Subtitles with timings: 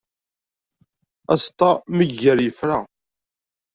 [1.33, 2.77] Aẓeṭṭa mi iger yefra.